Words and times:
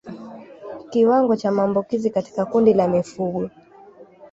Kiwango 0.89 1.35
cha 1.35 1.51
maambukizi 1.51 2.09
katika 2.09 2.45
kundi 2.45 2.73
la 2.73 2.87
mifugo 2.87 3.49